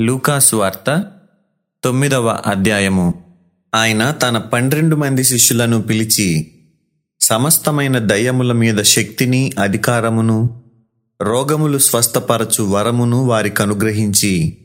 [0.00, 1.04] లూకాసు వార్త
[1.84, 3.14] తొమ్మిదవ అధ్యాయము.
[3.74, 6.52] ఆయన తన పన్నెండు మంది శిష్యులను పిలిచి
[7.20, 10.62] సమస్తమైన దయ్యముల మీద శక్తిని అధికారమును
[11.22, 14.56] రోగములు స్వస్థపరచు వరమును వారికి అనుగ్రహించి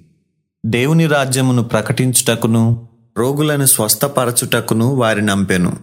[0.65, 5.77] దేవుని రాజ్యమును ప్రకటించుటకును రోగులను స్వస్థపరచుటకును వారి నంపెను.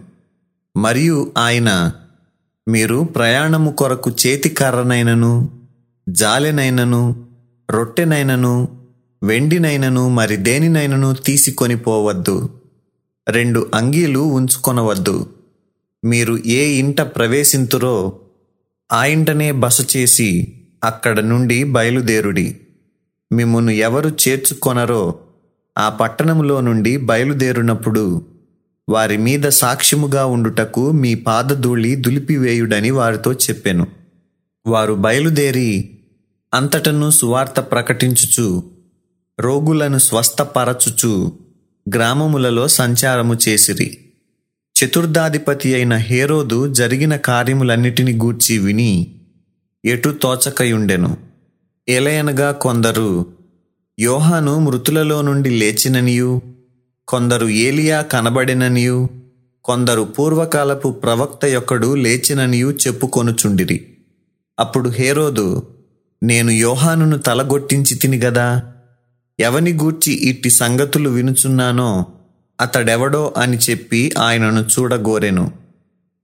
[0.77, 1.91] మరియు ఆయన
[2.67, 5.49] మీరు ప్రయాణము కొరకు చేతికర్రనైనను
[6.09, 7.25] జాలెనైనను
[7.71, 8.82] రొట్టెనైనను
[9.23, 12.49] వెండినైనను మరి దేనినైనను తీసుకొని పోవద్దు.
[13.29, 15.29] రెండు అంగీలు ఉంచుకొనవద్దు.
[16.05, 18.19] మీరు ఏ ఇంట ప్రవేశింతురో
[18.91, 22.59] ఆ ఇంటనే బస చేసి అక్కడ నుండి బయలుదేరుడి.
[23.31, 25.15] మిమ్మును ఎవరు చేర్చుకొనరో
[25.77, 28.25] ఆ పట్టణములో నుండి బయలుదేరునప్పుడు
[28.89, 33.87] వారి మీద సాక్ష్యముగా ఉండుటకు మీ పాదధూళి దులిపివేయుడని వారితో చెప్పెను.
[34.67, 35.89] వారు బయలుదేరి
[36.53, 38.72] అంతటను సువార్త ప్రకటించుచు
[39.39, 41.31] రోగులను స్వస్థపరచుచు
[41.95, 43.97] గ్రామములలో సంచారము చేసిరి.
[44.75, 49.15] చతుర్థాధిపతి అయిన హేరోదు జరిగిన కార్యములన్నిటిని గూర్చి విని
[49.85, 51.17] ఎటు తోచకయుండెను.
[51.89, 53.25] ఎలయనగా కొందరు
[53.99, 56.41] యోహాను మృతులలో నుండి లేచిననియు
[57.07, 59.09] కొందరు ఏలియా కనబడిననియు
[59.63, 63.97] కొందరు పూర్వకాలపు ప్రవక్త యొక్కడు లేచిననియు చెప్పుకొనుచుండిరి.
[64.59, 65.67] అప్పుడు హేరోదు
[66.23, 68.72] నేను యోహానును తలగొట్టించి తిని గదా?
[69.39, 72.05] ఎవని గూర్చి ఇట్టి సంగతులు వినుచున్నానో
[72.61, 75.51] అతడెవడో అని చెప్పి ఆయనను చూడగోరెను.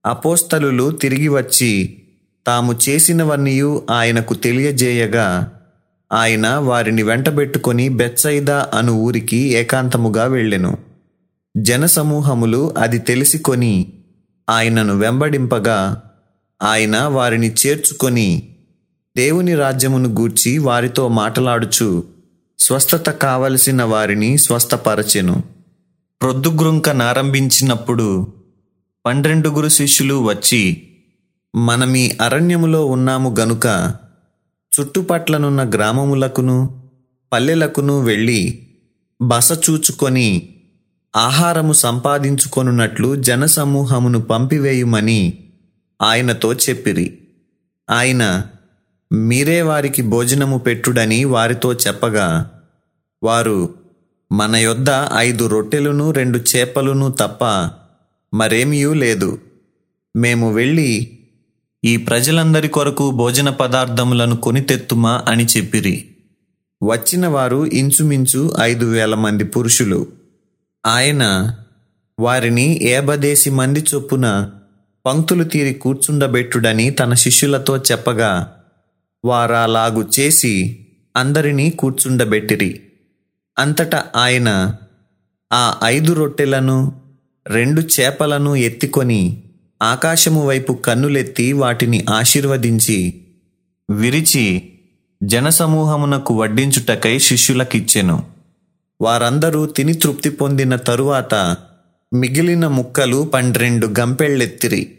[0.06, 1.98] అపోస్తలులు తిరిగి వచ్చి
[2.48, 5.52] తాము చేసినవన్నీయు ఆయనకు తెలియజేయగా
[6.12, 10.78] ఆయన వారిని వెంటబెట్టుకొని బెత్సైదా అను ఊరికి ఏకాంతముగా వెళ్ళెను.
[11.58, 13.94] జనసమూహములు అది తెలిసికొని
[14.50, 16.02] ఆయనను వెంబడింపగా
[16.62, 18.50] ఆయన వారిని చేర్చుకొని
[19.18, 22.04] దేవుని రాజ్యమును గూర్చి వారితో మాటలాడుచు
[22.60, 25.44] స్వస్థత కావలసిన వారిని స్వస్థపరచెను.
[26.22, 28.28] ప్రొద్దుగ్రుంకనారంభించినప్పుడు
[29.06, 30.88] పన్నెండుగురు శిష్యులు వచ్చి
[31.56, 33.94] మనమీ అరణ్యములో ఉన్నాము గనుక
[34.80, 36.86] చుట్టుపట్లనున్న గ్రామములకును
[37.34, 38.68] పల్లెలకును వెళ్ళి
[39.22, 40.50] బస చూచుకొని
[41.16, 45.40] ఆహారము సంపాదించుకొనున్నట్లు జనసమూహమును పంపివేయుమని
[46.02, 47.20] ఆయనతో చెప్పిరి.
[47.90, 48.44] ఆయన
[49.12, 52.52] మీరే వారికి భోజనము పెట్టుడని వారితో చెప్పగా
[53.24, 53.74] వారు
[54.32, 54.86] మన యొద్ద
[55.18, 57.46] ఐదు రొట్టెలును రెండు చేపలును తప్ప
[58.34, 59.40] మరేమీయూ లేదు.
[60.16, 61.20] మేము వెళ్ళి
[61.86, 66.08] ఈ ప్రజలందరి కొరకు భోజన పదార్థములను కొని తెత్తుమా అని చెప్పిరి.
[66.84, 70.08] వచ్చిన వారు ఇంచుమించు ఐదు వేల మంది పురుషులు.
[70.86, 71.56] ఆయన
[72.20, 74.50] వారిని ఏబదేసి మంది చొప్పున
[75.06, 78.59] పంక్తులు తీరి కూర్చుండబెట్టుడని తన శిష్యులతో చెప్పగా
[79.26, 80.86] వారాలాగు చేసి
[81.18, 82.84] అందరినీ కూర్చుండబెట్టిరి.
[83.60, 84.76] అంతటా ఆయన
[85.54, 87.02] ఆ ఐదు రొట్టెలను
[87.48, 89.44] రెండు చేపలను ఎత్తికొని
[89.82, 93.26] ఆకాశము వైపు కన్నులెత్తి వాటిని ఆశీర్వదించి
[93.92, 94.70] విరిచి
[95.24, 98.24] జనసమూహమునకు వడ్డించుటకై శిష్యులకిచ్చెను.
[99.02, 101.58] వారందరూ తిని తృప్తి పొందిన తరువాత
[102.14, 104.96] మిగిలిన ముక్కలు పన్నెండు గంపెళ్ళెత్తిరి.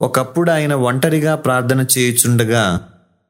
[0.00, 2.88] ఒకప్పుడు ఆయన ఒంటరిగా ప్రార్థన చేయుచుండగా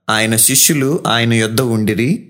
[0.08, 2.28] ఆయన శిష్యులు ఆయన యొద్ద ఉండిరి.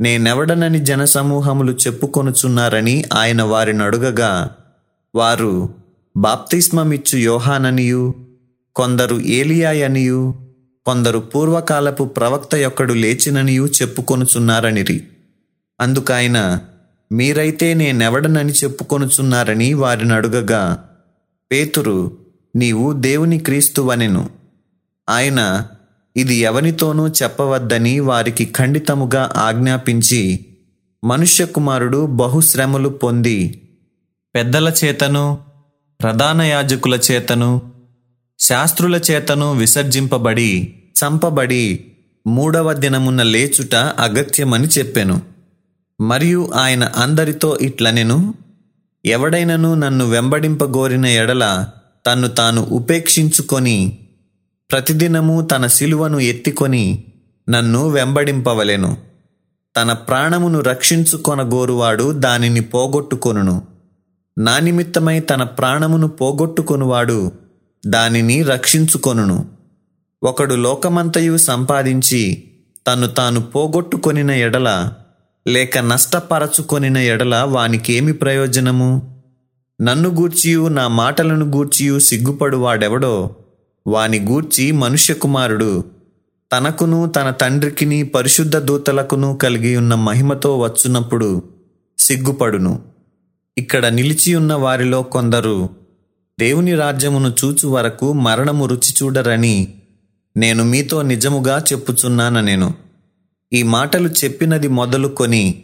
[0.00, 4.56] నేనెవడనని జనసమూహములు చెప్పుకొనుచున్నారని ఆయన వారిని అడుగగా
[5.14, 5.74] వారు
[6.16, 8.14] బాప్తిస్మమిచ్చు యోహాననియు
[8.76, 10.34] కొందరు ఏలియాయనియు
[10.86, 15.04] కొందరు పూర్వకాలపు ప్రవక్త యొక్కడు లేచిననియు చెప్పుకొనుచున్నారనిరి.
[15.80, 16.60] అందుకాయన
[17.12, 20.88] మీరైతే నేనెవడనని చెప్పుకొనుచున్నారని వారిని అడుగగా
[21.52, 22.16] పేతురు
[22.56, 24.30] నీవు దేవుని క్రీస్తువనెను.
[25.08, 25.66] ఆయన
[26.16, 30.46] ఇది ఎవనితోనూ చెప్పవద్దని వారికి ఖండితముగా ఆజ్ఞాపించి
[31.04, 33.68] మనుష్య కుమారుడు బహుశ్రమలు పొంది
[34.34, 35.38] పెద్దల చేతను
[36.00, 37.62] ప్రధాన యాజకుల చేతను
[38.38, 41.84] శాస్త్రుల చేతను విసర్జింపబడి చంపబడి
[42.26, 45.22] మూడవ దినమున లేచుట అగత్యమని చెప్పెను.
[46.00, 48.34] మరియు ఆయన అందరితో ఇట్లనెను
[49.04, 51.66] ఎవడైనను నన్ను వెంబడింపగోరిన ఎడల
[52.06, 53.99] తన్ను తాను ఉపేక్షించుకొని
[54.70, 57.04] ప్రతిదినము తన శిలువను ఎత్తికొని
[57.48, 58.96] నన్ను వెంబడింపవలెను.
[59.76, 63.62] తన ప్రాణమును రక్షించుకొనగోరువాడు దానిని పోగొట్టుకొనును.
[64.38, 67.32] నా నిమిత్తమై తన ప్రాణమును పోగొట్టుకొనువాడు
[67.86, 69.46] దానిని రక్షించుకొనును.
[70.22, 72.42] ఒకడు లోకమంతయు సంపాదించి
[72.86, 74.92] తను తాను పోగొట్టుకొనిన ఎడల
[75.46, 79.22] లేక నష్టపరచుకొనిన ఎడల వానికేమి ప్రయోజనము?
[79.82, 83.30] నన్ను గూర్చియు నా మాటలను గూర్చియు సిగ్గుపడు వాడెవడో
[83.86, 85.84] వాని గూర్చి మనుష్య కుమారుడు.
[86.52, 91.42] తనకును తన తండ్రికిని పరిశుద్ధ దూతలకును కలిగి ఉన్న మహిమతో వచ్చున్నప్పుడు
[91.98, 92.82] సిగ్గుపడును.
[93.58, 95.68] ఇక్కడ నిలిచి ఉన్న వారిలో కొందరు
[96.40, 99.74] దేవుని రాజ్యమును చూచు వరకు మరణము రుచి చూడరని
[100.36, 102.74] నేను మీతో నిజముగా చెప్పుచున్నాను నేను
[103.52, 105.62] ఈ మాటలు చెప్పినది మొదలుకొని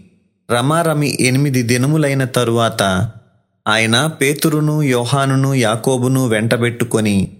[0.51, 3.11] రమారమి ఎనిమిది దినములైన తరువాత
[3.69, 7.36] ఆయన పేతురును యోహానును యాకోబును వెంటబెట్టుకొని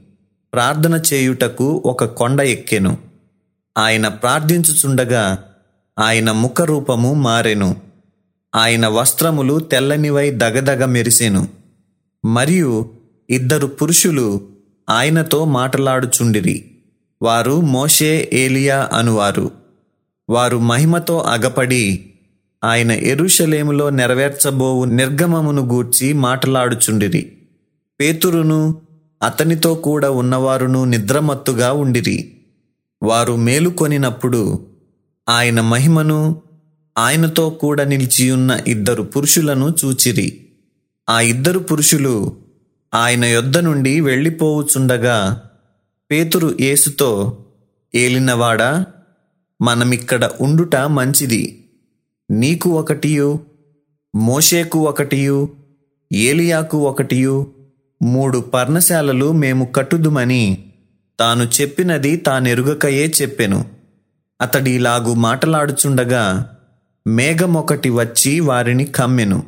[0.57, 2.99] ప్రార్థన చేయుటకు ఒక కొండ ఎక్కెను.
[3.79, 5.45] ఆయన ప్రార్థించుచుండగా
[5.99, 7.77] ఆయన ముఖరూపము మారెను.
[8.55, 11.49] ఆయన వస్త్రములు తెల్లనివై దగదగ మెరిసెను.
[12.25, 12.91] మరియు
[13.31, 14.49] ఇద్దరు పురుషులు
[14.91, 16.71] ఆయనతో మాటలాడుచుండిరి.
[17.23, 19.51] వారు మోషే ఏలియా అనువారు.
[20.31, 22.11] వారు మహిమతో అగపడి
[22.65, 27.33] ఆయన ఎరుషలేములో నెరవేర్చబోవు నిర్గమమును గూర్చి మాటలాడుచుండిరి.
[28.01, 28.86] పేతురును
[29.23, 32.37] అతనితో కూడా ఉన్నవారును నిద్రమత్తుగా ఉండిరి.
[33.03, 34.67] వారు మేలుకొనినప్పుడు
[35.29, 36.43] ఆయన మహిమను
[36.99, 40.47] ఆయనతో కూడా నిలిచియున్న ఇద్దరు పురుషులను చూచిరి.
[41.09, 42.37] ఆ ఇద్దరు పురుషులు
[42.95, 45.51] ఆయన యొద్ద నుండి వెళ్ళిపోవుచుండగా
[46.11, 47.39] పేతురు యేసుతో
[47.95, 48.87] ఏలినవాడా
[49.63, 51.71] మనమిక్కడ ఉండుట మంచిది.
[52.31, 53.41] నీకు ఒకటియు
[54.15, 55.49] మోషేకు ఒకటియు
[56.13, 57.56] ఏలియాకు ఒకటియు
[58.03, 60.65] మూడు పర్ణశాలలు మేము కట్టుదుమని
[61.21, 63.65] తాను చెప్పినది తానెరుగకయే చెప్పెను.
[64.41, 66.53] అతడిలాగు మాటలాడుచుండగా
[67.07, 69.43] మేఘమొకటి వచ్చి వారిని కమ్మెను.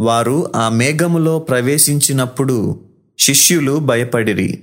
[0.00, 2.80] వారు ఆ మేఘములో ప్రవేశించినప్పుడు
[3.18, 4.62] శిష్యులు భయపడిరి.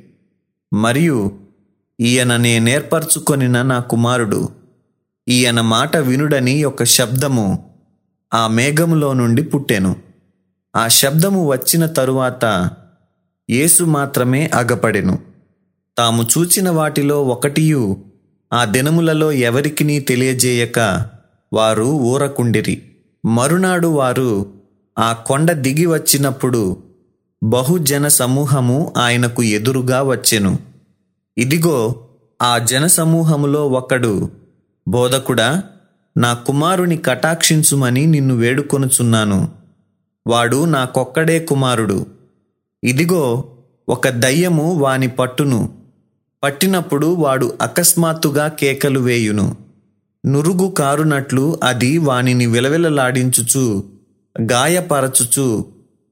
[0.73, 1.31] మరియు
[1.99, 4.49] ఈయన నేనేర్పరచుకొనిన నా కుమారుడు.
[5.29, 7.69] ఈయన మాట వినుడని ఒక శబ్దము
[8.33, 9.95] ఆ మేఘములో నుండి పుట్టెను.
[10.75, 12.69] ఆ శబ్దము వచ్చిన తరువాత
[13.51, 15.19] యేసు మాత్రమే అగపడెను.
[15.97, 17.97] తాము చూచిన వాటిలో ఒకటియు
[18.53, 21.05] ఆ దినములలో ఎవరికినీ తెలియజేయక
[21.53, 22.81] వారు ఊరకుండిరి.
[23.25, 24.53] మరునాడు వారు
[24.99, 26.77] ఆ కొండ దిగి వచ్చినప్పుడు
[27.43, 30.59] బహుజన సమూహము ఆయనకు ఎదురుగా వచ్చెను.
[31.37, 31.95] ఇదిగో
[32.41, 34.29] ఆ జనసమూహములో ఒకడు
[34.87, 35.63] బోధకుడా
[36.17, 39.49] నా కుమారుని కటాక్షించుమని నిన్ను వేడుకొనుచున్నాను.
[40.27, 42.20] వాడు నాకొక్కడే కుమారుడు.
[42.83, 43.43] ఇదిగో
[43.89, 45.73] ఒక దయ్యము వాని పట్టును
[46.43, 49.57] పట్టినప్పుడు వాడు అకస్మాత్తుగా కేకలు వేయును.
[50.25, 53.83] నురుగు కారునట్లు అది వానిని విలవిలలాడించుచు
[54.41, 55.65] గాయపరచుచు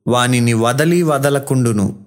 [0.08, 2.00] వానిని వదలి వదలకుండును.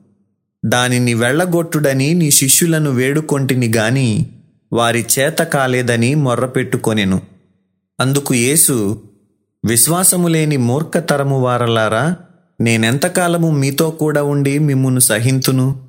[0.64, 4.26] దానిని వెళ్ళగొట్టుడని నీ శిష్యులను వేడుకొంటిని గాని
[4.72, 7.20] వారి చేత కాలేదని మొర్రపెట్టుకొనెను.
[8.00, 9.02] అందుకు యేసు
[9.64, 12.16] విశ్వాసము లేని మూర్ఖతరము వారలారా
[12.62, 15.82] నేనెంతకాలము మీతో కూడా ఉండి మిమ్మును సహింతును?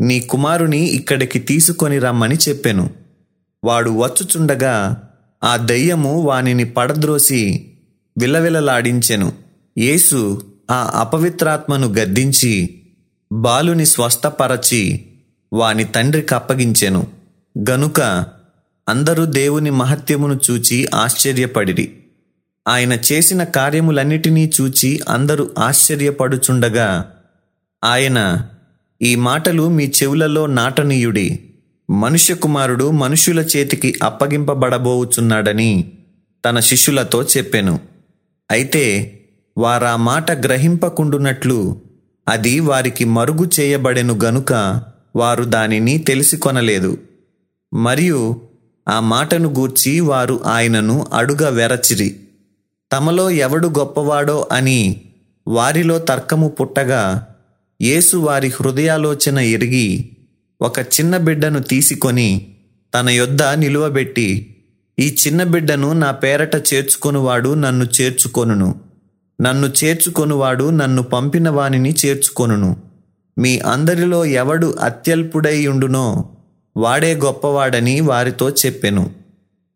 [0.00, 2.90] నీ కుమారుని ఇక్కడికి తీసుకొని రమ్మని చెప్పెను.
[3.64, 5.02] వాడు వచ్చుచుండగా
[5.44, 7.70] ఆ దయ్యము వానిని పడద్రోసి
[8.18, 9.32] విలవిలలాడించెను.
[9.78, 12.82] యేసు ఆ అపవిత్రాత్మను గద్దించి
[13.32, 15.06] బాలుని స్వస్థపరచి
[15.52, 17.06] వాని తండ్రికి అప్పగించెను.
[17.70, 18.00] గనుక
[18.88, 21.94] అందరూ దేవుని మహత్యమును చూచి ఆశ్చర్యపడిరి.
[22.68, 27.14] ఆయన చేసిన కార్యములన్నిటినీ చూచి అందరూ ఆశ్చర్యపడుచుండగా
[27.84, 28.46] ఆయన
[29.02, 31.40] ఈ మాటలు మీ చెవులలో నాటనీయుడి.
[31.90, 35.92] మనుష్య కుమారుడు మనుషుల చేతికి అప్పగింపబడబోవుచున్నాడని
[36.44, 37.80] తన శిష్యులతో చెప్పెను.
[38.50, 39.14] అయితే
[39.58, 41.80] వారా మాట గ్రహింపకుండునట్లు
[42.28, 44.82] అది వారికి మరుగు చేయబడెను గనుక
[45.16, 46.98] వారు దానిని తెలిసికొనలేదు.
[47.74, 48.40] మరియు
[48.88, 52.20] ఆ మాటను గూర్చి వారు ఆయనను అడుగ వెరచిరి.
[52.92, 55.00] తమలో ఎవడు గొప్పవాడో అని
[55.46, 57.26] వారిలో తర్కము పుట్టగా
[57.82, 60.16] యేసు వారి హృదయాలోచన ఎరిగి
[60.60, 62.54] ఒక చిన్న బిడ్డను తీసుకొని
[62.94, 64.54] తన యొద్ద నిలువబెట్టి
[64.98, 68.74] ఈ చిన్న బిడ్డను నా పేరట చేర్చుకొనువాడు నన్ను చేర్చుకొనును.
[69.40, 72.76] నన్ను చేర్చుకొనువాడు నన్ను పంపిన వానిని చేర్చుకొనును.
[73.38, 76.30] మీ అందరిలో ఎవడు అత్యల్పుడై ఉండునో
[76.76, 79.10] వాడే గొప్పవాడని వారితో చెప్పెను.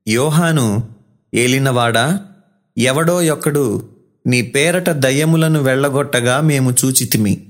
[0.09, 0.89] యోహాను
[1.35, 2.21] ఏలినవాడా?
[2.79, 3.89] ఎవడో ఒకడు
[4.27, 7.47] నీ పేరట దయ్యములను వెళ్ళగొట్టగా మేము చూచితిమి.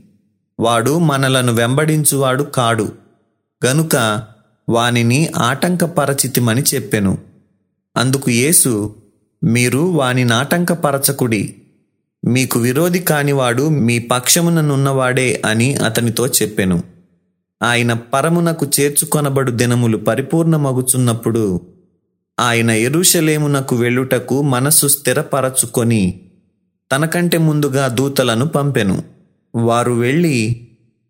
[0.60, 2.92] వాడు మనలను వెంబడించువాడు కాడు.
[3.66, 4.22] గనుక
[4.68, 7.18] వానిని ఆటంకపరచితిమని చెప్పెను.
[7.96, 8.94] అందుకు యేసు
[9.44, 11.54] మీరు వాని నాటంకపరచకుడి
[12.26, 16.82] మీకు విరోధి కానివాడు మీ పక్షముననున్నవాడే అని అతనితో చెప్పెను.
[17.62, 21.60] ఆయన పరమునకు చేర్చుకొనబడు దినములు పరిపూర్ణమగుచున్నప్పుడు
[22.42, 26.20] ఆయన ఎరుషలేమునకు వెళ్ళుటకు మనస్సు స్థిరపరచుకొని
[26.92, 29.02] తనకంటే ముందుగా దూతలను పంపెను.
[29.54, 30.36] వారు వెళ్ళి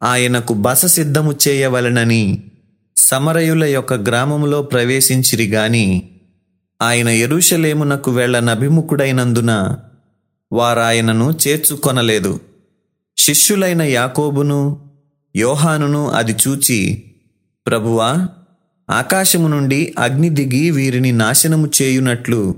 [0.03, 2.23] ఆయనకు బస సిద్ధము చేయవలెనని
[2.97, 5.87] సమరయుల యొక్క గ్రామములో ప్రవేశించిరి గాని
[6.83, 9.53] ఆయన ఎరుషలేమునకు వెళ్ళనభిముఖుడైనందున
[10.53, 12.33] వారాయనను చేర్చుకొనలేదు.
[13.17, 14.61] శిష్యులైన యాకోబును
[15.37, 16.79] యోహానును అది చూచి
[17.67, 18.29] ప్రభువా
[18.91, 22.55] ఆకాశము నుండి అగ్ని దిగి వీరిని నాశనము చేయునట్లు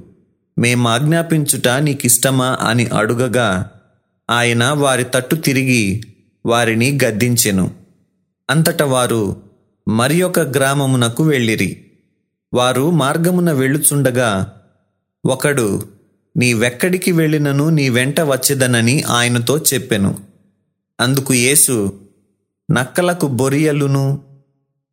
[0.59, 3.71] మేము ఆజ్ఞాపించుట నీకిష్టమా అని అడుగగా
[4.31, 6.03] ఆయన వారి తట్టు తిరిగి
[6.47, 7.71] వారిని గద్దించెను.
[8.51, 9.37] అంతట వారు
[9.89, 11.85] మరి ఒక గ్రామమునకు వెళ్ళిరి.
[12.55, 14.53] వారు మార్గమున వెళ్ళుచుండగా
[15.27, 15.89] ఒకడు
[16.37, 20.19] నీవెక్కడికి వెళ్ళినను నీ వెంట వచ్చేదనని ఆయనతో చెప్పెను.
[21.01, 22.01] అందుకు యేసు
[22.71, 24.21] నక్కలకు బొరియలును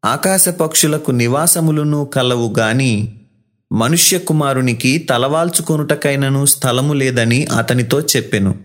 [0.05, 3.19] ఆకాశ పక్షులకు నివాసములను కలవు గాని
[3.71, 8.55] మనుష్య కుమారునికి తలవాల్చుకొనుటకైనను స్థలము లేదని అతనితో చెప్పెను.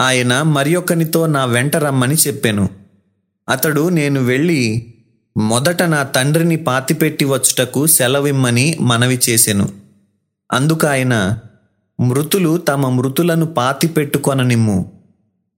[0.00, 2.68] ఆయన మరియొకనితో నా వెంట రమ్మని చెప్పెను.
[3.48, 4.94] అతడు నేను వెళ్ళి
[5.36, 9.68] మొదట నా తండ్రిని పాతిపెట్టి వచ్చుటకు సెలవిమ్మని మనవి చేసెను.
[10.52, 11.38] అందుకాయన
[12.00, 14.92] మృతులు తమ మృతులను పాతిపెట్టుకొననిమ్ము.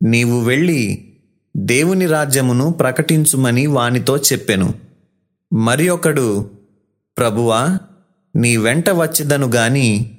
[0.02, 1.12] నీవు వెళ్ళి
[1.56, 4.88] దేవుని రాజ్యమును ప్రకటించుమని వానితో చెప్పెను.
[5.52, 6.50] మరి ఒకడు
[7.16, 7.78] ప్రభువా
[8.36, 10.14] నీ వెంట వచ్చిదను గాని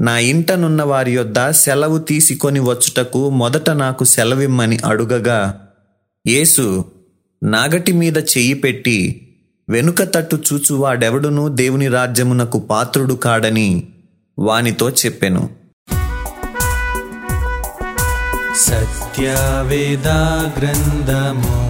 [0.00, 5.70] నా ఇంటనున్న వారి యొద్ద సెలవు తీసుకొని వచ్చుటకు మొదట నాకు సెలవిమ్మని అడుగగా
[6.26, 6.84] యేసు
[7.44, 9.26] నాగటి మీద చెయ్యి పెట్టి
[9.68, 13.88] వెనుక తట్టు చూచువాడెవడునూ దేవుని రాజ్యమునకు పాత్రుడు కాడని
[14.38, 15.50] వానితో చెప్పెను.
[18.56, 20.18] సత్యవేదా
[20.58, 21.69] గ్రంథము